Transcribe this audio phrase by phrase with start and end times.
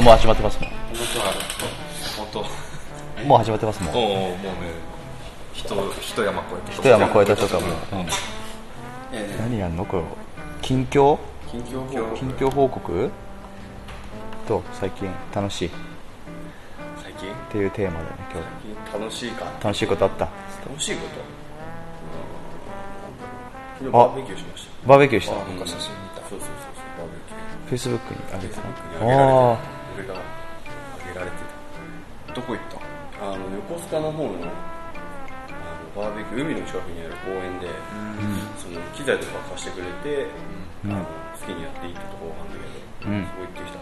[0.00, 0.70] あもう始まってますもん。
[2.16, 2.40] 本当
[3.24, 3.94] もう始まってますもん。
[3.94, 4.40] おおもうね
[5.52, 6.76] 人一山越えて。
[6.80, 7.70] 一山越えたとかも、う。
[7.96, 8.00] ん。
[8.00, 8.06] え
[9.12, 10.02] え何やんのこれ。
[10.62, 11.18] 近況？
[11.50, 12.16] 近況報告。
[12.16, 13.10] 近況報告？
[14.48, 15.68] と最近楽しい。
[15.68, 15.70] っ
[17.02, 17.34] 最近？
[17.52, 19.44] ていうテーマでね今最近楽しいか。
[19.60, 20.24] 日楽しいことあった？
[20.66, 21.00] 楽しいこ
[23.80, 23.84] と？
[23.84, 25.34] うんバーベキューしましバーベキューした？
[25.34, 26.26] たなんか写真見た。
[26.26, 26.48] そうそうそうそう
[26.96, 27.90] バーベキュー。
[27.90, 27.96] に
[28.32, 30.14] あげた Facebook に上げられてああ俺が
[31.08, 31.36] 上げられて
[32.28, 32.34] た。
[32.34, 32.78] どこ行った？
[33.26, 34.40] あの横須賀の方のあの
[35.96, 37.66] バーベキュー海の近くにある公園で、
[38.56, 40.26] その機材とか貸してくれて、
[40.84, 40.92] うん。
[40.92, 42.54] あの好きにやっていいってところなんだ
[43.00, 43.24] けど、うん。
[43.24, 43.78] そこ行ってきた。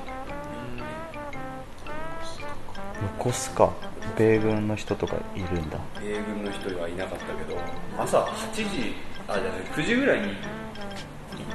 [3.19, 3.71] 横須賀。
[4.17, 5.79] 米軍の人とかいるんだ。
[6.01, 7.61] 米軍の人はいなかったけど
[7.99, 8.95] 朝8時
[9.29, 10.35] あじゃない9時ぐらいに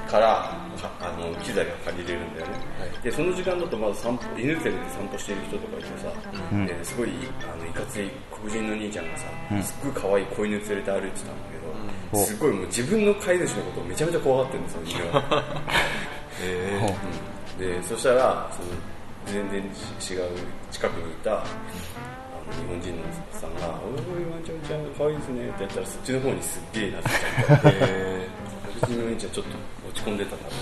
[0.10, 2.54] からかあの機材が借りれるんだよね、
[3.02, 6.12] でその時間だとまず散歩犬連れて散歩してる人とかいてさ、
[6.52, 6.66] うん。
[6.66, 7.10] ですごい
[7.44, 9.64] あのいかつい黒人の兄ちゃんがさ、うん。
[9.64, 15.22] すっごい可愛い子犬連れて歩いてたんだけど、うんすごいもう自分の飼い主のことをめちゃめちゃ怖がってるんですよ犬は、
[16.80, 16.94] ほう
[17.60, 17.82] うん。
[17.82, 18.70] でそしたらその
[19.26, 19.70] 全然違う
[20.70, 21.44] 近くにいたあの
[22.54, 28.44] 日本人のさんが「おいワンちゃんちゃん可愛いですね」ってやったらそっちの方にすっげえなってちゃって。
[28.84, 29.52] 黒人の兄ちゃんちょっと
[30.04, 30.54] 落ち込んでたんだろう。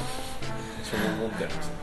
[0.86, 1.74] その思ってやりました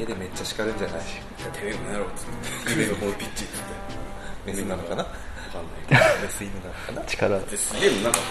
[0.00, 0.98] 家でめっちゃ叱るんじゃない？
[0.98, 1.02] い
[1.44, 2.32] やてめえこの野郎っつって。
[2.72, 3.68] 君のこのピッチっつって。
[4.46, 5.02] メスなのかな？
[5.04, 6.00] わかんないけど。
[6.00, 7.02] メス犬なのかな？
[7.06, 7.38] 力。
[7.50, 8.24] ですげえなんかこ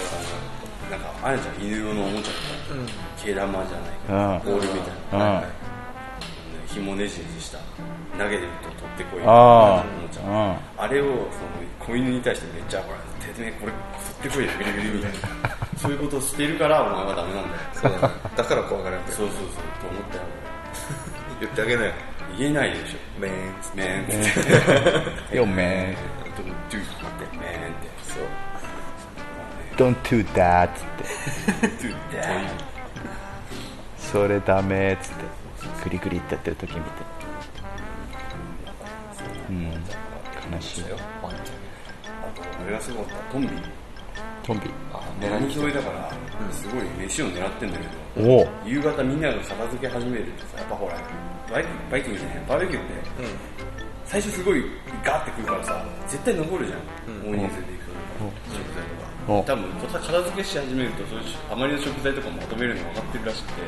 [0.89, 1.55] うなんかあるじゃん。
[1.63, 2.81] 犬用のおもちゃとか、
[3.23, 4.59] 毛玉じゃないけど、うん。
[4.59, 5.19] ボールみたいうん。
[5.19, 5.45] な、はいはい。
[6.67, 7.59] 紐ねじねじした。
[8.17, 9.21] 投げると取ってこい。
[9.25, 10.21] あおもちゃ、
[10.77, 11.23] ああれをその
[11.79, 12.97] 子犬に対してめっちゃほら
[13.33, 13.73] てめえこれ
[14.29, 14.51] 取ってこいよ。
[14.57, 17.63] グリグリみたいなそういうことをしてるからお前はダメなんだよ。
[17.73, 17.91] そう。
[17.91, 19.17] だねだから怖がらんだよ。
[19.17, 19.47] そうそうそう。
[19.81, 20.23] と思ったよ。
[21.41, 21.91] 言ってあげなよ。
[22.29, 23.19] 俺言えないでしょ。
[23.19, 23.77] メーンつって。
[23.77, 24.15] メンって。
[25.31, 25.97] うんよめ
[26.37, 27.37] ドゥドゥって。
[27.37, 27.89] メンって。
[28.07, 28.23] そう。
[29.75, 30.83] Don't do that っつっ
[31.81, 31.87] て。
[31.89, 32.17] ドゥって
[33.97, 35.25] それダメっつって。
[35.83, 36.89] グリグリってやってる時見て。
[39.49, 39.51] う。
[39.51, 39.83] ん。
[40.53, 40.81] 悲しい。
[40.87, 40.97] よ。
[41.21, 43.33] あれがすごかった。
[43.33, 43.49] トンビ。
[44.43, 44.69] トンビ。
[44.93, 46.11] あ狙いに来てだから
[46.51, 47.77] すごい飯を狙ってんだ
[48.15, 50.97] けどおお夕方みんなが片付け始めるとさやっぱほら
[51.51, 52.93] バイバイキングじゃないバーベキューって
[54.05, 54.63] 最初すごい
[55.03, 56.79] ガーってくるからさ絶対残るじゃん、
[57.25, 58.31] 大人数で行くとなん。
[58.31, 58.83] か食材
[59.25, 59.71] とおか多分
[60.03, 63.61] 片付けし始めるとそういう余りの食材とかまとめるの分かってるらしくて、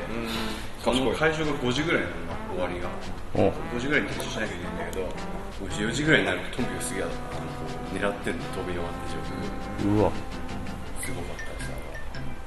[0.84, 2.14] その会場が5時ぐらいなの
[2.54, 2.90] 終わりが。
[3.36, 5.08] お5時ぐらいに撤収しなきゃいけないんだけど
[5.66, 7.18] 5時4時ぐらいになるとトンビがすげえあのこ
[7.92, 10.12] う狙ってんの飛び終わって状況うわ
[11.06, 11.36] すごかっ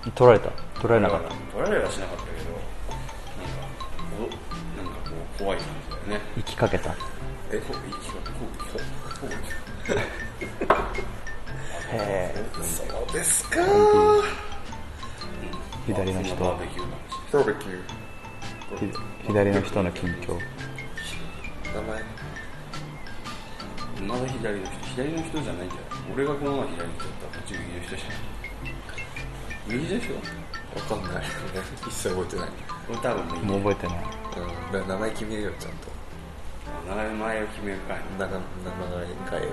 [0.04, 0.50] た取られた？
[0.80, 1.28] 取られなかった？
[1.28, 2.50] 取られはしなかったけど
[3.38, 3.62] なんか
[4.18, 6.24] おなんかこう怖い感じだよね。
[6.36, 6.94] 生きかけた？
[7.52, 8.78] えこう息がこうこう
[9.20, 9.94] こう
[11.94, 11.96] へ
[12.34, 12.34] え。
[12.62, 13.56] そうですか。
[15.86, 16.86] 左の人バーベキュー
[17.32, 17.82] バーベキュー
[18.78, 18.92] ひ
[19.26, 20.38] 左の人の近況。
[21.74, 22.02] 名前。
[24.06, 24.72] まだ左の人。
[24.86, 26.12] 左の人じゃないんじゃない？
[26.14, 28.18] 俺がこの前左の人だったらこっち右の人じゃない？
[29.68, 30.16] 右でしょ。
[30.78, 31.24] わかんない
[31.86, 32.48] 一切覚えてない。
[32.88, 33.96] 俺多分右もう覚えてない。
[33.98, 34.72] うん。
[34.72, 35.88] だから名前決めるよちゃんと。
[36.88, 37.94] 名前を決めるか。
[37.94, 39.50] い名前名前を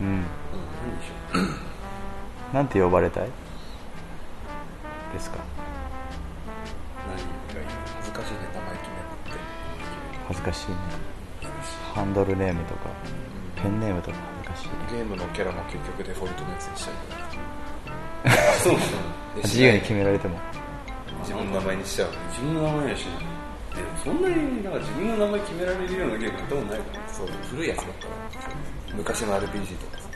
[0.00, 0.04] う。
[0.04, 0.06] ん。
[0.06, 0.24] うん。
[0.82, 2.54] 何でしょう。
[2.54, 3.28] なんて呼ばれたい？
[5.12, 5.38] ですか？
[7.06, 9.40] 何がいい難しいね名前決めるって。
[10.28, 10.76] 恥ずかしいね。
[11.94, 12.80] ハンドルネームとか
[13.62, 14.16] ペンネームとか
[14.48, 14.92] 恥ずかしい。
[14.94, 17.28] ねゲームのキャラも結局デフォルトのやつにしたいあ
[18.64, 18.76] そう
[19.36, 20.38] で自由に決められても。
[21.20, 23.24] 自分の名前にしちゃう自分の名前やしない
[23.76, 26.78] でもそんなになんか自分の名前決められるようなゲームやったことない。
[26.78, 28.12] からそう古いやつだったら
[28.94, 30.08] 昔の RPG とかさ。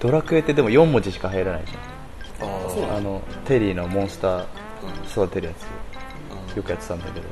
[0.00, 1.72] ドラクエってでも4文字しか入らないじ
[2.40, 7.26] ああそうあのテリーのモンスターうん育てるやつよくやってたんだけど。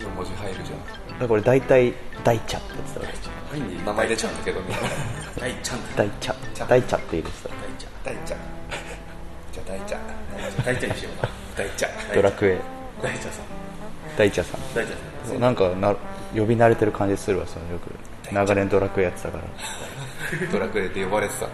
[0.00, 1.94] 4文字入るじゃだからこれ大体
[2.24, 3.84] 大茶ってやってたわけ。
[3.84, 4.60] 名前出ちゃうんだけど。
[4.60, 4.76] みんな
[5.36, 5.74] 大ちゃ
[6.54, 7.92] 茶大茶って言うてた大ちゃん。
[8.04, 8.26] 大ちゃん。
[8.26, 8.53] じゃあ
[9.74, 10.00] 大ちゃん
[10.64, 11.28] 大ちゃんにしようか。
[11.56, 12.58] 大ちゃんドラクエ。
[13.02, 13.44] 大ちゃんさん。
[14.16, 14.60] 大茶さん。
[14.74, 15.40] 大ちゃんさん。
[15.40, 15.96] なんかな
[16.34, 17.90] 呼び慣れてる感じするわそのよく。
[18.32, 19.44] 長年ドラクエやってたから。
[20.52, 21.48] ドラクエで呼ばれてた。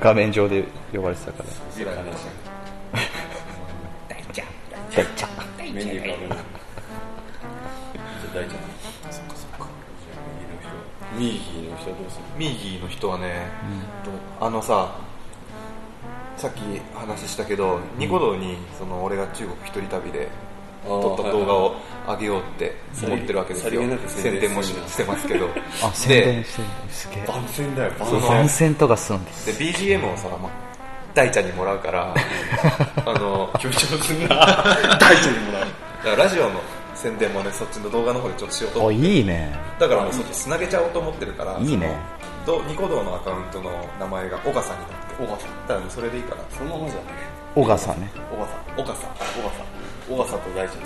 [0.00, 1.44] 画面上で呼ばれてたから。
[1.44, 1.94] いい話
[4.08, 5.28] 大茶。
[5.58, 6.36] メニューがあるな
[8.34, 8.60] 大ちゃん
[9.12, 9.66] そっかそっか。
[11.18, 11.40] 右の人。
[11.40, 12.24] ミーギーの人はどうする？
[12.38, 13.48] ミーギーの人はね、
[14.38, 14.94] とあのさ
[16.40, 16.60] さっき
[16.94, 20.26] 話したけど、ニコ動にその俺が中国一人旅で
[20.86, 21.74] 撮った動画を
[22.06, 23.82] 上げようって思ってるわけですよ。
[24.08, 25.48] 宣伝もしてますけど。
[25.84, 27.92] あ宣で伝してるすげえ番宣だよ
[28.26, 29.58] 番宣とかするんです。
[29.58, 30.50] で BGM をさ、まあ、
[31.12, 32.14] 大ちゃんにもらうから
[33.04, 34.28] あの強調すんな。
[34.98, 35.66] 大地にもらう。
[36.04, 36.52] だからラジオの
[36.94, 38.98] 宣伝もねそっちの動画の方でちょっとしようと思おって。
[38.98, 39.54] いいね。
[39.78, 41.98] だからもうそっちつなげちゃおうと思ってるからいいね
[42.44, 45.14] そのどニコ動のアカウントの名前がオガさんになって。
[45.20, 46.42] 小笠だからねそれでいいかな。
[46.50, 47.04] そのままじゃね。
[47.54, 48.10] 小笠ね。
[48.30, 49.64] 小笠オガさん小笠
[50.08, 50.80] 小笠と大地ね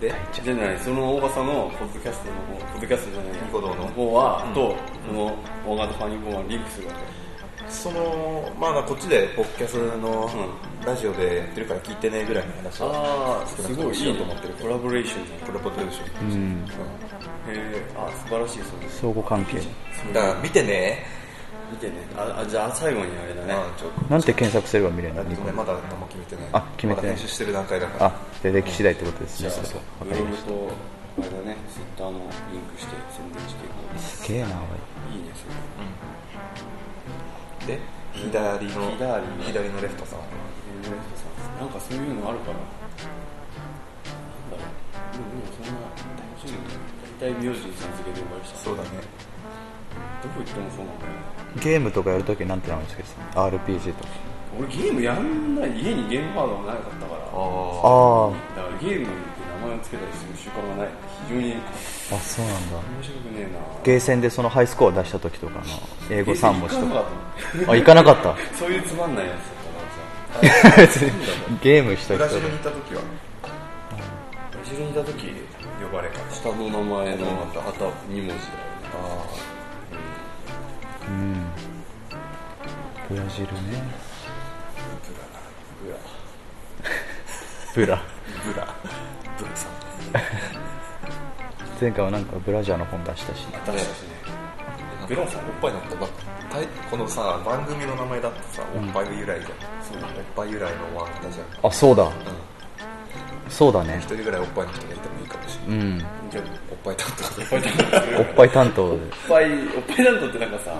[0.00, 0.14] で？
[0.32, 3.86] じゃないその大笠のポッドキャストの方ポッドキャストじゃないニコ動の。
[3.88, 4.74] 方は、と
[5.06, 7.23] この大型ファニーボーンはリンクするわけ
[7.68, 10.30] そのまあこっちでポッドキャストの
[10.82, 15.38] うラジオでやってるから聞いてねぐらいの話はああすごいいいと思ってるコラボレーションじゃん。
[15.40, 16.30] プロポテーション。
[16.30, 16.64] うん。
[17.48, 18.88] へえあ素晴らしいそれ。
[18.88, 19.60] 相互関係。
[20.12, 21.06] だから見てね。
[21.70, 21.94] 見てね。
[22.16, 23.54] ああじゃあ最後にあれだね。
[24.08, 25.22] なんて検索すれば見れるの？
[25.52, 26.44] まだ何も決めてない。
[26.52, 27.12] あ決めてない。
[27.12, 28.06] まだ編集してる段階だから。
[28.06, 29.66] あで歴史代ってことですじゃあねわ
[30.04, 30.74] ブかりましたログと
[31.16, 31.56] あれだね。
[31.72, 33.98] ツイッターのリンクして宣伝していこう。
[33.98, 35.16] すげえなおい。
[35.16, 35.54] いいねそれ
[37.66, 37.80] で
[38.12, 40.18] 左の左左のレフトさん。
[40.20, 40.94] えー
[41.60, 42.66] なんかそういうのあるからなん
[44.50, 45.12] だろう。
[45.12, 45.80] でもでもそんな
[46.18, 46.66] 大丈夫
[47.20, 48.56] 大体名字にさん付けで呼ばれてた。
[48.58, 48.88] そうだね。
[50.22, 51.16] どこ行ってもそうなんだよね。
[51.62, 54.10] ゲームとかやるときなんて名前つけてたの RPG とか。
[54.58, 55.70] 俺ゲームやんない。
[55.80, 57.20] 家にゲームハードがなかったから。
[57.22, 59.06] ああだからゲーム
[59.64, 60.88] 名前を付けたりする習慣がない。
[61.28, 61.54] 非常に。
[61.54, 62.76] ああそうなんだ。
[62.76, 63.48] 面白くねえな
[63.84, 65.64] ゲーセンでそのハイスコア出した時とかの
[66.10, 67.04] 英語3文字と行か
[67.68, 68.36] あ行かなかった。
[68.56, 69.54] そういうつまんないやつ
[71.62, 73.00] ゲームした人でブラジルに行った時は
[74.50, 75.32] ブラジルにいた時
[75.80, 78.38] 呼ばれか下の名前のあと2文字だよね。
[78.94, 79.24] あ
[81.08, 81.46] うん。
[83.08, 83.82] ブラジルね。
[87.74, 87.86] ブラ。
[87.86, 88.02] ブラ。
[88.52, 88.74] ブラ
[89.54, 89.72] さん
[91.80, 93.46] 前回はなんかブラジャーの本出したし。
[93.46, 94.14] 出したしね
[95.08, 96.10] ブラさんおっぱいのことばっ
[96.50, 99.52] たいこのさ番組の名前だってさおっぱい由来じゃん、
[99.82, 100.14] そうだね。
[100.18, 101.66] おっぱい由来のワンダじゃん。
[101.66, 102.04] あそうだ。
[102.04, 102.12] う
[103.50, 103.96] そうだね。
[103.96, 105.78] ん一人ぐらいおっぱいの人がいてもいいかもしれない。
[105.78, 105.98] うん。
[106.30, 110.74] じゃあおっぱい担当で おっぱい担当おっぱい担当でおっぱいおっぱい担当ってなんかさ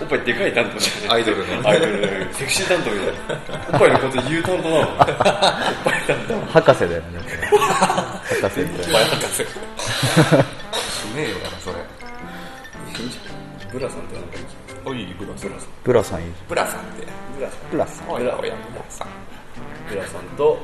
[0.00, 1.08] おっぱいでかい担当だよね。
[1.10, 1.68] アイドルの。
[1.68, 2.28] アイドル。
[2.32, 3.64] セクシー担当みたいな。
[3.72, 4.80] おっぱいのこと言う担当なの。
[4.80, 7.20] おっぱい担当博士だよね。
[8.40, 9.42] 博士みたいなおっぱい博士。
[9.42, 9.46] う
[11.14, 15.50] めえよなそれいいじゃんブラさんってなんかいいじおいブラさん。
[15.84, 17.12] ブラさんいいじブラさんってゃん。
[17.70, 18.40] ブラさんゃんブラさん。
[18.40, 19.08] ブラさん。
[19.88, 20.58] ブラさんと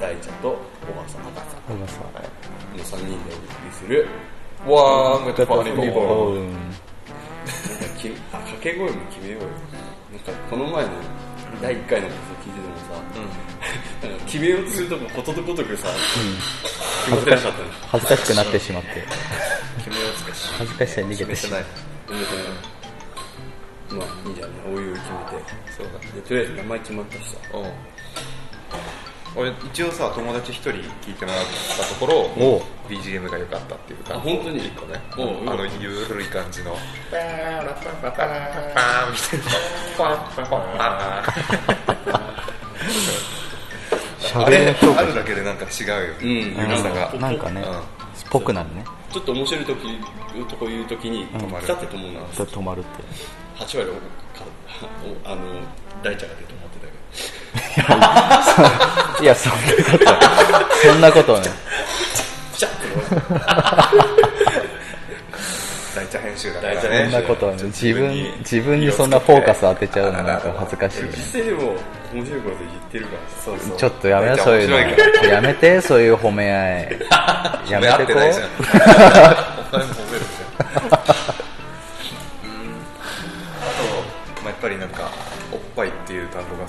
[0.00, 0.52] 大ちゃんとお
[0.92, 1.30] ばさんブ
[1.80, 2.02] ラさん。
[2.76, 4.06] の3人でお送りする。
[4.66, 6.68] わーめっちゃパーボーうんなんか
[8.02, 9.48] きあ掛け声も決めようよ。
[10.10, 10.90] なんかこの前の
[11.62, 12.98] 第1回の放送聞いててもさ、
[14.08, 15.88] なんか決めようとするとここととごとくさ、
[17.04, 18.88] 決まってなかったの恥ずかしくなってしまって。
[19.78, 21.64] 決めようつかし恥ずかしさに逃げてしまう。
[22.08, 22.44] 決めてない。
[23.92, 24.56] まあいいんじゃない。
[24.66, 25.44] おいおい決めて。
[25.76, 27.36] そうだでとりあえず名前決まったしさ。
[27.54, 27.60] う。
[27.60, 27.62] ん
[29.34, 31.44] 俺一応さ友達一人聞いてもらっ
[31.78, 32.28] たところ
[32.88, 34.58] BGM が良かったっていう感じあ本当に？
[34.66, 35.00] 一個ね。
[35.12, 35.16] あ
[35.54, 36.76] のゆるい感じの。
[37.10, 39.44] パーラパパパーパーみたいな
[39.96, 41.22] パーパーあ
[44.20, 47.68] 喋りのれあるだけでなんか違うようんゆるさがなんかねうっ
[48.30, 49.98] ぽくなるねちょっと面白い時
[50.48, 52.88] とこいう時に止まるピタってと思うなちょっと止まるって
[53.64, 53.96] 8割か
[55.26, 55.42] おあの
[56.02, 56.54] 大ちゃんが出て
[59.20, 61.46] いやそんなことはそんなことはね。
[65.94, 67.62] 大茶編集だから大茶そんねなことはね。
[67.64, 71.74] 自分自分にそんなフォーカス当てちゃうのなんか恥ずかしい実際でも
[72.12, 73.76] 面白いこと言ってるからさそうそう。
[73.78, 74.76] ちょっとやめよそういうの。
[75.28, 76.98] やめてそういう褒め合い。
[77.70, 78.22] やめてこう。
[79.72, 81.11] お前も褒めるじゃん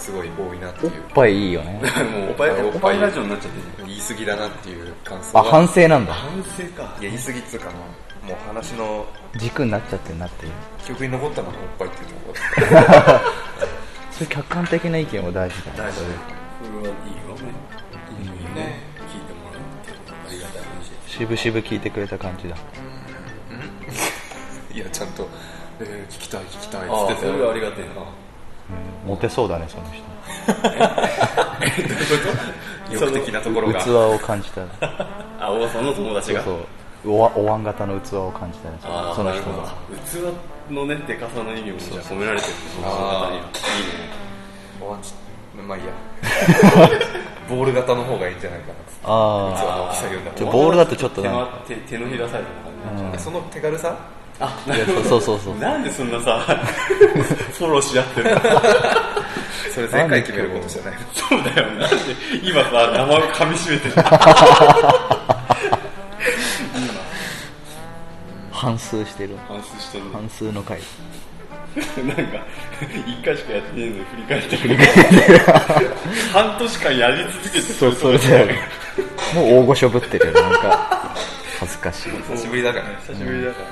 [0.03, 0.91] すごい多いなっていう。
[0.91, 1.79] おっぱいいいよね。
[2.11, 6.13] もうおっぱいおっぱいラジオになっちゃってる言い過ぎだなっていう感想あ反省なんだ。
[6.13, 9.05] 反省かいや言い過ぎっつうかなもう話の
[9.37, 10.51] 軸になっちゃってんなっていう。
[10.85, 13.21] 記憶に残ったのがおっぱいっていうところだ
[14.11, 15.77] そういう客観的な意見も大事だね。
[15.77, 16.15] 大事だね。
[16.59, 17.53] これはいいよね。
[18.19, 21.43] いいよね聞いてもらうってありがたい話です。
[21.43, 22.55] 渋々聞いてくれた感じだ。
[24.73, 25.29] いやちゃんと、
[25.79, 26.81] えー聞きたい聞きたい。
[26.81, 27.89] っつってたれはありがたいな
[29.05, 30.03] モテそうだねその人。
[32.91, 33.81] 意 欲的なところが。
[33.81, 34.61] 器を感じた
[35.39, 36.41] あ大場さんの友達が。
[36.43, 36.65] そうそう
[37.05, 39.31] おわお椀型の器を感じたねその人が。
[39.31, 39.67] なるほど
[40.69, 43.43] 器のねでかさの意味もじゃめられてるその方にはいいね
[44.81, 45.13] おわち
[45.67, 45.91] まあいいや。
[47.49, 48.73] 膨ボール型の方がいいんじゃないかな。
[49.05, 49.93] ああ
[50.39, 51.27] ボールだとちょっと手
[51.97, 52.47] のひらサイズ
[52.85, 53.95] な感じうその手軽さ
[54.39, 54.51] あ
[55.07, 56.39] そうそうそうなんでそんなさ
[57.57, 58.41] フォローし合ってるの？
[59.73, 61.67] それ前回決めることじゃないそうだよ。
[61.71, 61.95] なんで
[62.43, 63.95] 今さ名前を噛みしめてる
[68.51, 69.35] 反数してる。
[69.47, 70.03] 反省してる。
[70.13, 70.79] 反数の回。
[71.75, 72.45] なんか
[73.07, 75.39] 一回しかやってねえのに振り返って振り返って
[76.31, 78.59] 半年間やり続けてそうそれだよね。
[79.33, 81.15] もう大御所ぶってるよなんか。
[81.59, 82.11] 恥ずかしい。
[82.29, 83.65] 久しぶりだから久しぶりだから、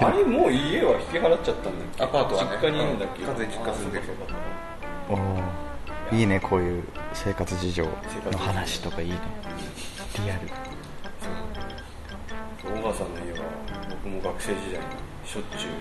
[0.00, 2.04] あれもう家は引き払っちゃったんだっけ？
[2.04, 2.50] アパートはね。
[2.60, 3.26] 実家にいるんだっけ、うん。
[3.28, 4.04] 完全に実家住んでる
[5.10, 6.18] おー。
[6.18, 6.82] いいねこういう
[7.12, 7.90] 生活事情の
[8.38, 9.18] 話とかいいね。
[10.24, 10.48] リアル。
[10.48, 10.54] そ
[12.68, 12.74] う。
[12.74, 13.44] か小川さんの家は
[13.90, 14.86] 僕も学生時代に
[15.24, 15.78] しょっちゅう、ね、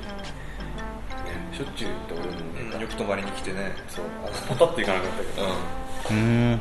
[1.52, 3.72] しょっちゅうって俺もね、うんよく泊まりに来てね。
[3.88, 4.06] そう。
[4.50, 5.48] パタッと行かなかったけど、
[6.12, 6.60] うん。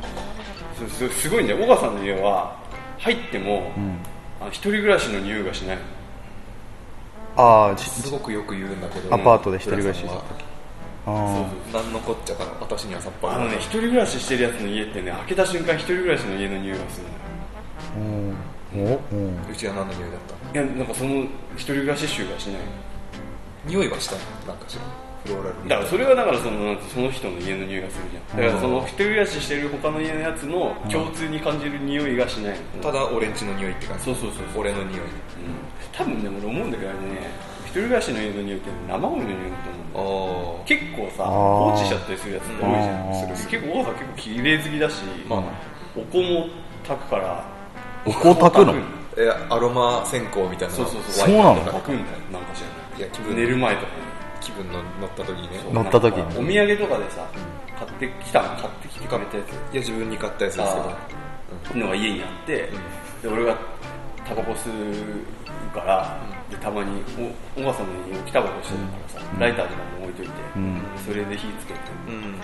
[0.78, 1.54] そうそうすごいね。
[1.54, 2.56] 小川さんの家は
[2.98, 3.98] 入っても、うん。
[4.40, 5.80] あの一人暮らしの匂いがしないあ
[7.36, 9.98] あんすごくよく言うんだけどアパートで一人暮らし。
[9.98, 10.44] してた浦時
[11.04, 13.34] あ何のこっちゃか私にはさっぱり。
[13.34, 18.34] あのね一人暮らししてるやつの家ってね開けた瞬間一人暮らしの家の匂いがするのよ。
[18.74, 20.20] あうんおうんうちは何の匂いだっ
[20.52, 20.60] た？
[20.60, 21.24] いやなんかその
[21.56, 22.56] 一人暮らし臭がしない。
[23.66, 24.20] 匂いはしたの？
[24.54, 24.82] なんかしら？
[25.24, 28.42] フローラルだからそれはだからそのその人の家の匂いがするじゃん。
[28.42, 34.04] だからその一人暮らししてる他の家のやつの共通に感じる匂いがしないの、ただ俺んちの匂いって感じ。
[34.04, 34.62] そうそうそうそう。
[34.62, 35.00] 俺の匂い。
[35.00, 35.06] うん。
[35.92, 36.96] 多分ね俺思うんだけどね
[37.66, 39.56] 一人暮らしの家の匂いって生ゴミの匂いだ
[39.94, 43.30] と思うん結構さ放置しちゃったりするやつって多いじゃん。
[43.30, 45.42] 結構小川さん結構綺麗好きだし、まあ。
[45.94, 46.48] お香も
[46.82, 47.44] 炊くから。
[48.06, 48.74] お香炊くの？
[49.18, 51.28] えアロマ線香みたいなそうそうそう。
[51.28, 52.18] そうなの炊くんだよ。
[52.32, 52.68] なんか知ら。
[52.68, 53.92] ないいや気分寝る前とかに
[54.42, 55.64] 気分の乗った時にね。
[55.72, 56.22] 乗った時に。
[56.22, 57.26] なんかお土産とかでさ
[57.78, 58.48] 買ってきたの。
[58.56, 59.52] 買ってきてくれたやつ。
[59.52, 60.90] いや自分に買ったやつですけど。
[60.90, 62.68] あのが家にあって、
[63.22, 63.56] で俺が
[64.26, 66.18] タバコ吸うから、
[66.50, 67.02] でたまに
[67.56, 70.82] お小川さんの家に置きタバコしてるからさ、ライターとかも置いといて、うん。
[71.06, 72.34] それで火つけてうん。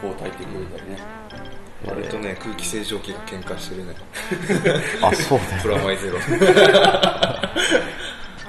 [0.00, 0.98] こう炊いてくれたりね、
[1.86, 3.94] 割とね空気清浄機が喧嘩してるね。
[5.02, 6.18] あそうだよプラマイゼロ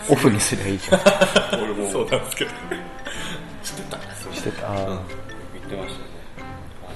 [0.10, 1.02] オフにすりゃいいじゃん。
[1.62, 1.90] 俺も。
[1.90, 2.52] そうなんですけど。
[3.64, 3.98] 知ってた。
[4.36, 4.72] してた。
[4.72, 4.86] あー。
[4.86, 5.00] 言っ
[5.70, 6.06] てましたね。
[6.86, 6.96] あの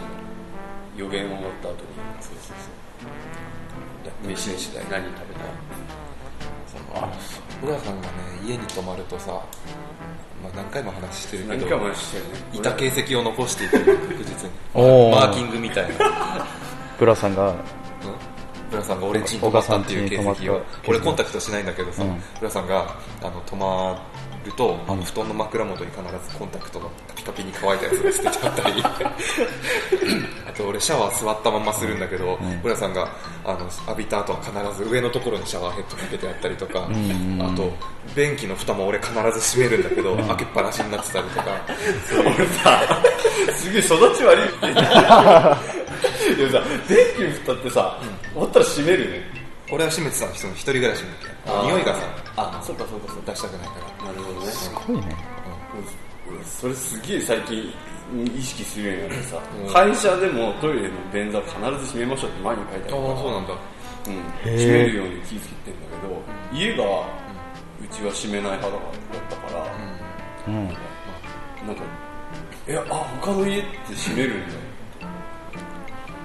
[0.97, 1.79] 予言終わった後に。
[2.19, 2.69] そうそうそ
[4.25, 4.27] う。
[4.27, 5.41] 飯に次第何食べた
[7.63, 8.13] 浦さんがね
[8.45, 9.31] 家に泊まるとさ、
[10.43, 12.29] まあ、何回も話してるけど何回も話してるね。
[12.53, 14.53] いた形跡を残していく確実に。
[14.75, 16.45] マーキングみたいな。
[16.99, 17.55] ブラさんが
[18.71, 20.61] 浦さんが俺ん家に泊まったっていう形跡を。
[20.87, 22.21] 俺コンタクトしないんだけどさ、うん。
[22.41, 24.01] 浦さんがあの泊ま
[24.45, 26.01] るとあの布団の枕元に必
[26.31, 28.83] ずコンタクトのカピカピに乾いたやつが捨ててあったり。
[30.47, 33.07] あと俺シャワー座ったまんまするんだけど、浦さんが
[33.45, 36.87] あの浴びた後は必ず上のところにシャワーヘッドかけてあったりとか、
[37.39, 37.71] あと
[38.15, 41.45] 便器の蓋も俺必ず閉めるんだけど、開けっぱなしになってたりとか。
[42.19, 43.01] 俺さ
[43.55, 45.80] すげえ育ち悪いって
[46.35, 47.99] でもさ電気に振ったってさ、
[48.33, 49.21] 終わったら閉めるね。
[49.71, 51.67] 俺は閉めてたの人の一人暮らしの時。
[51.67, 52.01] 匂いがさ
[52.37, 53.31] あそうかそうかそうか。
[53.31, 54.05] 出したくないから。
[54.05, 54.45] なるほどね。
[54.47, 55.15] すごいね。
[56.29, 57.73] 俺それすげえ最近
[58.35, 59.73] 意識するようになってさ、うん。
[59.73, 62.97] 会社でもトイレの便座必ず閉めましょうって前に書いてあるから。
[62.97, 63.53] ああそうなんだ。
[64.07, 68.79] うん、閉めるように気づいてんだけど、家がうちは閉めない派だっ
[69.29, 69.65] たから、
[70.47, 70.67] うん。
[71.67, 71.83] なんか
[72.67, 74.53] えあ他の家って閉めるんだ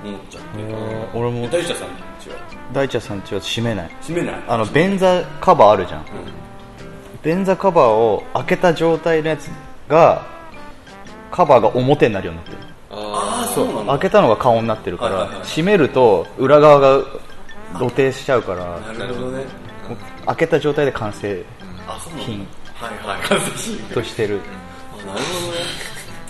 [0.05, 1.49] 思っちゃって、へー俺も。
[1.49, 1.89] 大茶さん
[2.21, 2.37] ちは
[2.73, 3.91] 大茶さんちは閉めない。
[4.01, 4.43] 閉めない？
[4.49, 6.01] あの便座カバーあるじゃん。
[6.01, 6.07] うん。
[7.23, 9.49] 便座カバーを開けた状態のやつ
[9.89, 10.27] が
[11.31, 12.59] カバーが表になるようになってる。
[12.91, 13.93] ああそうなんだ。
[13.93, 15.47] 開けたのが顔になってるからはいはいはい。
[15.47, 17.05] 閉めると裏側が
[17.79, 19.45] 露呈しちゃうからなるほどね。
[20.27, 21.45] 開けた状態で完成
[22.19, 23.21] 品はいはい。
[23.23, 23.79] 完成品。
[23.95, 24.41] としてる。
[25.03, 25.59] あなるほどね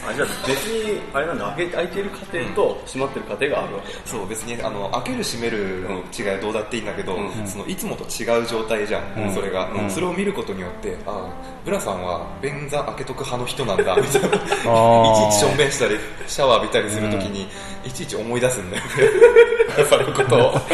[0.08, 4.00] あじゃあ別にあれなんだ開け開いてる家庭と閉まってる家庭があるわけだ。
[4.04, 7.46] そう別にあの開ける閉めるの違いはどうだっていいんだけど、うん。
[7.46, 9.34] そのいつもと違う状態じゃん、うん。
[9.34, 9.90] それが、うん。
[9.90, 11.28] それを見ることによってああ
[11.64, 14.28] ブラさんは便座開けとく派の人なんだみたいな。
[14.28, 17.48] いちいーちしょんべんしたりシャワー浴びたりするときに、
[17.84, 18.90] いちいち思い出すんだよね。
[19.88, 20.60] そのことを。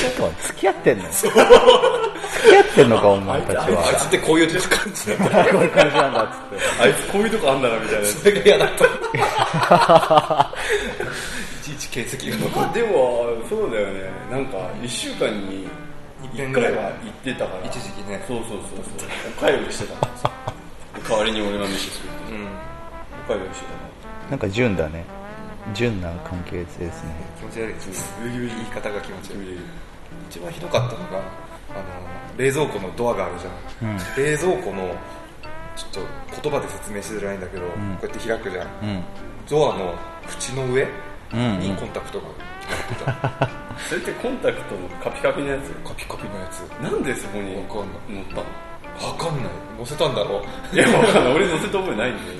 [0.00, 1.04] ちょっと付き合ってんの？
[2.40, 6.24] 付き合ってんのかお前たちあいはつってこういう感じなんだこういう感じなんだ。
[6.24, 8.84] っつってあいつこういうとこあんだなみたいなそれが嫌だった
[11.60, 15.68] いちいち形跡が残まあでもそうだよねなんか1週間に
[16.34, 18.22] 1回は行ってたから一時期ね。
[18.26, 18.60] そうそうそう
[18.98, 19.08] そう。
[19.36, 20.30] おかゆりしてたからさ
[21.08, 22.32] 代わりに俺が飯作って。
[22.32, 22.46] る、うん。
[22.46, 25.04] おかゆりしてたかなんか純だね。
[25.74, 27.14] 純な関係性ですね。
[27.38, 27.74] 気持ち悪い。
[27.74, 29.58] です言い方が気持ち悪い。
[30.28, 31.18] 一番ひどかったのが
[31.70, 33.98] あの冷蔵庫のドアがあるじゃん、うん。
[34.24, 34.94] 冷蔵庫の
[35.76, 36.04] ちょっ
[36.42, 37.68] と言葉で説明しづらいんだけど、ん。
[37.68, 38.66] こうやって開くじゃん。
[38.66, 39.02] うん。
[39.48, 39.94] ドアの
[40.26, 40.86] 縁の上
[41.32, 42.26] うんにコンタクトが。
[42.70, 43.50] 入ってた、
[43.88, 45.70] それってコンタクトのカピカピのやつ？
[45.82, 46.60] カピカピのやつ。
[46.80, 47.76] なんでそこにわかん
[48.14, 48.42] 乗ったの？
[49.10, 49.44] わかんない。
[49.76, 50.44] 乗せたんだろ？
[50.72, 51.34] いやわかんない。
[51.34, 52.38] 俺乗せた覚えないんだよ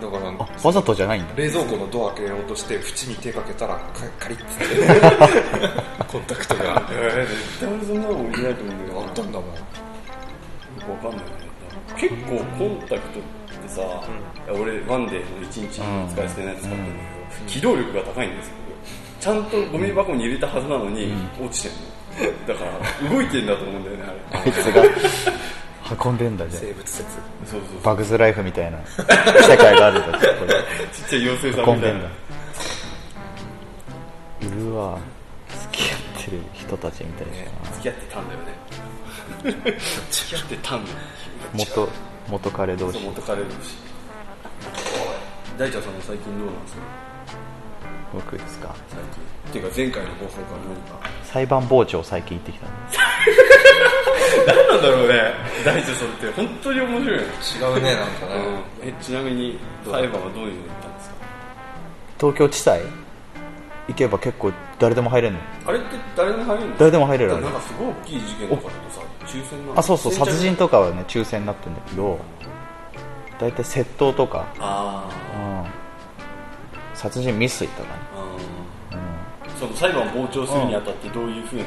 [0.00, 1.34] だからあわざとじゃないんだ。
[1.36, 6.04] 冷蔵庫のドア開けようとして縁に手かけたらカカリッつって。
[6.08, 6.82] コンタクトが。
[6.88, 9.00] 絶対俺そんなの置いてないと思うんだけど。
[9.00, 9.38] ったんだ。
[9.40, 9.54] もんよ
[10.84, 11.42] くわかんないよね
[11.96, 13.22] 結構コンタクトっ
[13.62, 18.54] てさ、いや俺ワンデーの1日使い捨てのやつ使ってるんだけど、機動力が高いんですよ。
[19.20, 21.92] ちゃんとゴミ箱に入れたはずなのに、落ちてるの。
[22.48, 24.40] だから動いてんだと思うんだよねあれ。
[24.40, 24.82] あいつが
[26.04, 27.02] 運んでんだじゃ生物説。
[27.46, 28.78] そうそうあバグズライフみたいな。
[28.86, 30.54] 世界があるんだそこで
[30.92, 32.10] ちっちゃい妖精さん運んでんだな
[34.66, 34.98] うわ。
[35.70, 37.32] 付き合ってる人たちみたいな。
[37.72, 39.78] 付き合ってたんだよね。
[40.10, 40.96] 付き合ってたんだよ
[41.54, 41.88] 元
[42.28, 42.98] 元彼同士。
[42.98, 43.56] そう元彼同士。
[45.58, 46.80] 大ちゃんさんも最近どうなんですか？
[48.14, 48.74] 僕ですか？
[48.88, 49.06] 最近。
[49.50, 51.10] っていうか前回の放送から何か？
[51.24, 52.74] 裁判傍聴最近行ってきたんで
[54.46, 55.34] 何なんだろうね。
[55.64, 57.28] 大地さんって本当に面白いよね、
[57.60, 58.32] 違うねなんかね、
[58.82, 61.14] えちなみに裁判はどういうのに行ったんですか？
[62.18, 62.82] 東京地裁？
[63.88, 66.76] 行けば結構誰でも入れるのあれって誰でも入れるの？
[66.78, 70.12] 誰でも入れるあれなんかすごい大きい事件とかだとさ抽選なのあそうそう。
[70.12, 72.18] 殺人とかはね抽選になってるんだけど
[73.40, 78.00] 大体窃盗とか、あうん、殺人未遂とかね、
[78.92, 81.64] うん、ーその裁判を傍聴するにあたってどういうふうな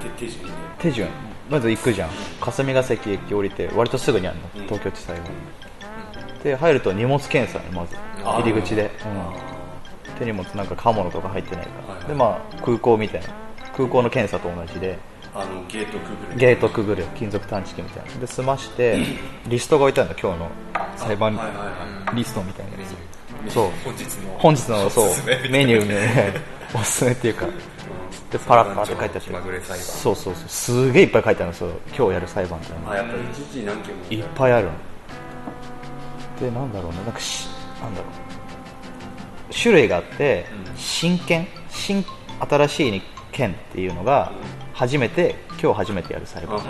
[0.00, 0.52] 手手順で？
[0.78, 1.08] 手順
[1.50, 2.10] まず行くじゃん。
[2.40, 4.42] 霞ヶ関駅降りて割とすぐにあるの。
[4.56, 4.62] うん。
[4.64, 5.24] 東京地裁は、
[6.42, 7.96] で入ると荷物検査まず。
[8.24, 9.32] 入り口で、あ
[10.08, 12.08] うん、手荷物なんか刃物とか入ってないから、はいはい。
[12.08, 13.28] でまあ空港みたいな。
[13.76, 14.94] 空港の検査と同じで。
[14.94, 14.98] ー
[15.36, 16.38] あのゲートくぐる。
[16.38, 17.04] ゲートくぐる。
[17.16, 18.20] 金属探知機みたいな。
[18.20, 18.98] で済まして
[19.48, 20.50] リストが置いてあるの今日の
[20.96, 22.16] 裁判はいはいはい。
[22.16, 22.78] リストみたいなや
[23.48, 23.52] つ。
[23.52, 23.70] そう。
[23.84, 24.38] 本日の。
[24.38, 25.08] 本日のそう。
[25.50, 26.34] メニューね。
[26.74, 27.46] おすすめっていうか
[28.30, 29.74] でパラッパーって書いてあって。
[29.76, 30.48] そうそうそう。
[30.48, 31.72] すげえいっぱい書いてあるのそう。
[31.96, 34.04] 今日やる裁判ってのあやっぱり一日に何件も。
[34.10, 34.72] いっぱいあるの。
[36.40, 36.98] でなんだろうね。
[37.04, 37.48] なんかし
[37.80, 38.10] なんだろう。
[39.54, 40.46] 種類があって、
[40.76, 42.04] 新件新
[42.40, 44.32] 新しいに件っていうのが
[44.72, 46.60] 初めて今日初めてやる裁判。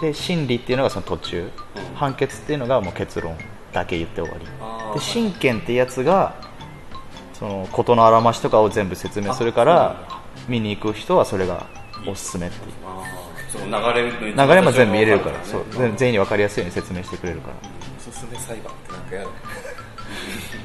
[0.00, 1.94] で審理っていうのがその途中、うん。
[1.94, 3.36] 判決っていうのがもう結論
[3.72, 4.46] だけ言って終わり。
[4.94, 6.34] で親権ってやつが
[7.34, 10.08] その事のあらましとかを全部説明するから
[10.48, 11.66] 見に行く人はそれが
[12.06, 12.74] おすすめっていう。
[13.54, 17.54] 流れ流れも全部入れるから、そう全全員に分かりやすいように説明してくれるから。
[17.96, 19.32] おすすめ裁判ってなんかやだね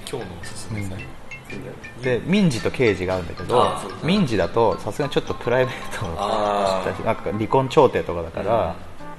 [0.09, 0.99] 今日のおすすめ裁判、
[2.01, 8.75] で民事と刑事があるんだけど民事だとさすがにちょっとプライベートあだしなんか離婚調停とかだから、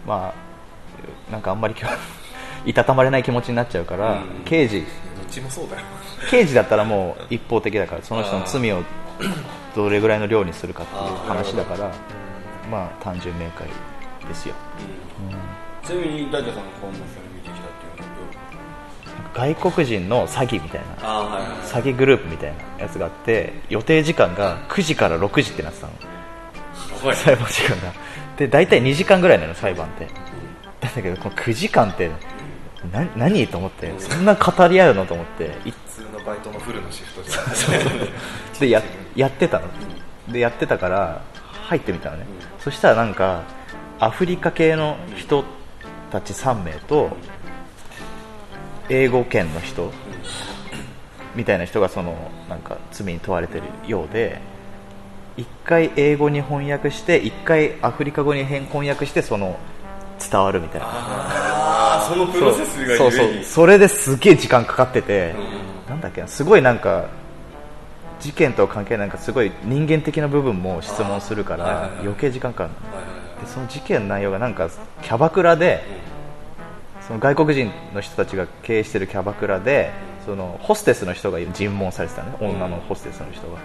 [0.07, 1.97] まあなんかあんまり今日
[2.67, 4.45] いたたまれない気持ちになっちゃうから、うん。
[4.45, 4.85] 刑事
[5.31, 5.83] ちもそうだよ。
[6.31, 8.83] 刑事だったらもう一方的だからその人の罪を
[9.75, 11.93] どれぐらいの量にするかっていう話だから
[12.71, 13.67] まあ単純明快
[14.29, 14.55] ですよ。
[15.31, 15.87] うん。
[15.87, 18.15] ちなみに大ちゃんさんの訪問それ見てきたっていうの
[19.25, 21.09] は外国人の詐欺みたいな。
[21.09, 21.67] はいはい。
[21.67, 25.93] 詐欺グループみたいなやつがあって予定時間が9時から6時ってなってたの。
[27.07, 27.17] はい。
[27.17, 27.93] 裁判時間が。
[28.37, 30.09] で大体2時間ぐらいなの裁判って。
[30.81, 32.11] だけどこの9時間って
[32.93, 35.53] な何と思ってそんな語り合うのと思って。
[35.65, 38.61] い普通のバイトのフルのシフトじゃん。
[38.61, 38.83] でや
[39.15, 39.69] やってたの。
[40.29, 41.23] でやってたから
[41.65, 42.27] 入ってみたのね、
[42.59, 43.43] そしたらなんか
[43.99, 45.45] アフリカ系の人
[46.11, 47.11] たち3名と
[48.89, 49.93] 英語圏の人
[51.35, 54.41] みたいな人がそのなんか罪に問われてるようで
[55.37, 59.57] 1回英語に翻訳して1回アフリカ語に翻訳してその
[60.19, 60.87] 伝わるみたいな
[62.11, 63.45] そのプロセスがそうそう。
[63.45, 65.35] それですげえ時間かかってて、
[65.87, 67.07] うなんだっけなすごいなんか
[68.19, 71.91] 事件とは関係ないなんかすごい人間的な部分も質問するかあーはいはいはい。
[71.97, 72.97] ら余計時間かかるの。
[72.99, 73.47] はいはいはい。
[73.47, 74.69] でその事件の内容がなんか
[75.03, 75.83] キャバクラで
[77.07, 79.93] その外国人の人たちが経営してるキャバクラで
[80.27, 82.33] そのホステスの人が尋問されてたね。
[82.41, 83.59] 女のホステスの人が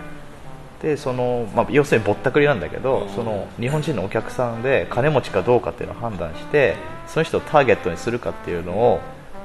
[0.85, 3.09] でその、まあ、要するにぼったくりなんだけど、うん。
[3.15, 6.75] その日本人のお客さんで金持ちかどうかっていうのを判断して
[7.07, 8.99] その人をターゲットにするかっていうのを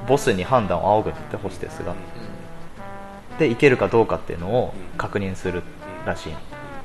[0.07, 1.95] ボスに判断を仰ぐんだってホステスが。
[3.39, 5.63] でいけるかどうかっていうのを確認する
[6.05, 6.33] らしい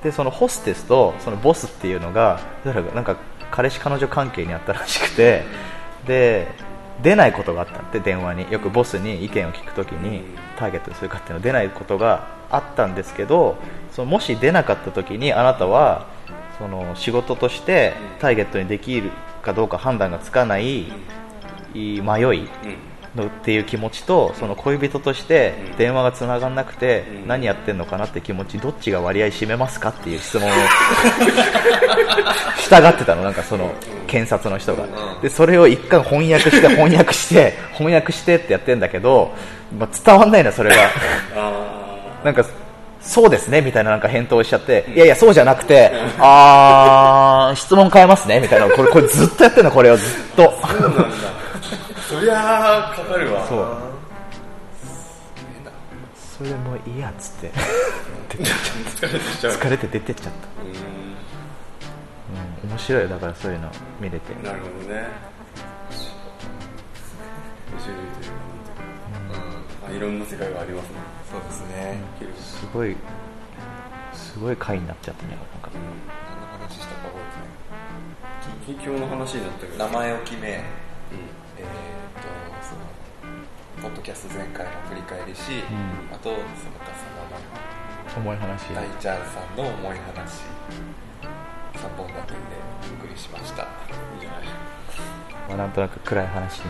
[0.03, 3.17] でそのホステスとそのボスっていうのがなんか
[3.51, 5.43] 彼氏彼女関係にあったらしくて
[6.07, 6.49] で
[7.03, 8.51] 出ないことがあったって電話に。
[8.51, 10.23] よくボスに意見を聞くときに
[10.59, 13.57] ターゲットにするかっていうの出ないことがあったんですけど
[13.93, 16.07] そのもし出なかった時にあなたは
[16.59, 19.11] その仕事としてターゲットにできる
[19.43, 20.87] かどうか判断がつかない
[21.75, 22.03] 迷い
[23.15, 30.53] のっていう気持ちとその恋人として電話がつながんなくて何やってんのかなって気持ちどっちが割合占めますかっていう質問を
[32.59, 33.23] 従ってたの。
[33.23, 33.73] なんかその
[34.07, 34.85] 検察の人が。
[35.23, 39.33] でそれを一回翻訳して翻訳して翻訳してってやってんだけど、
[39.77, 41.86] まあ、伝わんないなそれが。
[42.27, 42.45] なんか
[43.01, 48.69] そうですねみたいななんか返答をしちゃって、いやいやそうじゃなくてあー質問変えますねみたいな。
[48.75, 50.59] これこれずっとやってんのこれをずっと。
[50.61, 51.07] あそうなんだ。
[52.09, 53.47] そりゃあかかるわ。
[53.47, 53.67] そう。
[56.37, 57.53] それもいいやっつって。
[59.41, 60.67] 疲れて出てっちゃった、う
[62.65, 64.35] うん、面白いよだからそういうの見れて。
[64.45, 65.07] なるほどね。
[67.71, 68.37] 面白いというか。
[69.31, 71.99] うかあいろんな世界がありますねそうですね。
[72.39, 72.97] すごい
[74.13, 75.71] すごい回になっちゃったねなんか。
[75.75, 77.19] 何の話したか覚
[78.71, 80.53] え近況の話になったけどてない名前を決めうん。
[80.53, 82.29] えー、と
[82.63, 82.83] その
[83.83, 86.15] ポッドキャスト前回の振り返りし、ん。
[86.15, 86.95] あとその笠
[88.15, 88.75] 間重い話。
[88.75, 90.47] 大ちゃんさんの重い話。
[91.75, 92.39] 3本立てで
[92.99, 93.63] お送りしました。
[93.63, 94.43] いいじゃない。
[95.49, 96.65] まあ、なんとなく暗い話に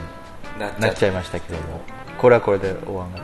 [0.58, 1.80] なっなっちゃいましたけども。
[2.18, 3.18] これはこれで終わんな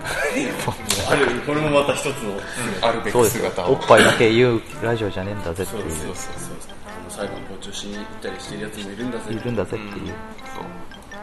[1.11, 2.39] ある これもまた一つの
[2.83, 3.73] あるべき姿を。
[3.73, 5.83] おっぱいだけ言うラジオじゃねえんだぜっていう。
[5.83, 6.73] そうそうそうそう。
[7.09, 10.15] 裁判傍聴しに行ったりしてるやつもいるんだぜいるんだぜっていう。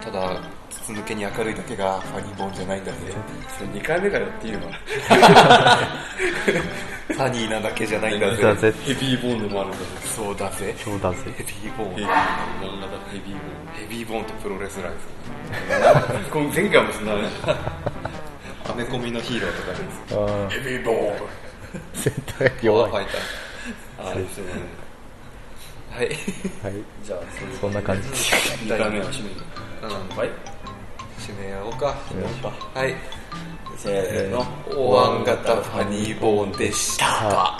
[0.04, 0.41] ただ
[0.89, 2.97] 筒抜けに明るいだけがファニーボーンじゃないんだぜ
[3.58, 4.60] それ2回目からやっていいの。
[4.62, 4.67] か
[5.19, 5.78] な
[7.08, 8.41] ファニーなだけじゃないんだぜ。
[8.41, 8.73] だぜ。
[8.86, 9.84] ヘビーボーンでもあるんだぜ。
[10.15, 10.75] そうだぜ。
[10.84, 11.17] そうだぜ。
[11.38, 11.95] ヘビーボーン。
[11.95, 13.39] ヘビーボーン漫画だヘビーボ
[13.80, 14.93] ヘビーボーンってプロレスラー。
[14.93, 17.21] ですよ前回もそんなね
[18.69, 19.71] アメコミのヒーローとか
[20.49, 20.60] です。
[20.63, 21.30] ヘビーボーン。
[21.93, 22.91] 戦隊弱い。
[22.91, 23.06] ファイ
[23.99, 24.28] ああそうね
[25.91, 26.08] ターはい。
[26.08, 26.84] はい。
[27.04, 27.19] じゃあ
[27.60, 28.10] そんな感じ。
[28.10, 28.15] で
[28.75, 29.36] 2回目は締める
[29.82, 30.30] うんはい
[31.19, 31.95] 締めようか。
[32.10, 32.79] 締めようか。
[32.79, 32.95] はい。
[33.77, 34.45] せーの。
[34.75, 37.60] お椀型ファニーボーンでした